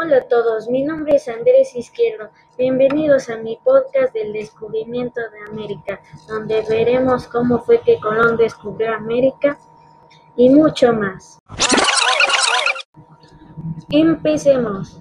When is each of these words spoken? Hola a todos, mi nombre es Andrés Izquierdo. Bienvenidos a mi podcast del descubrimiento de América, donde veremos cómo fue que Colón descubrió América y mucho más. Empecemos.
Hola 0.00 0.18
a 0.18 0.28
todos, 0.28 0.68
mi 0.68 0.84
nombre 0.84 1.16
es 1.16 1.26
Andrés 1.26 1.74
Izquierdo. 1.74 2.30
Bienvenidos 2.56 3.28
a 3.30 3.36
mi 3.36 3.58
podcast 3.64 4.14
del 4.14 4.32
descubrimiento 4.32 5.20
de 5.20 5.50
América, 5.50 6.00
donde 6.28 6.64
veremos 6.68 7.26
cómo 7.26 7.58
fue 7.64 7.80
que 7.80 7.98
Colón 7.98 8.36
descubrió 8.36 8.94
América 8.94 9.58
y 10.36 10.50
mucho 10.50 10.92
más. 10.92 11.40
Empecemos. 13.90 15.00